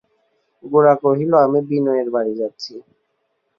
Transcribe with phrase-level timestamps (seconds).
[0.63, 2.73] গোরা কহিল, আমি বিনয়ের বাড়ি যাচ্ছি।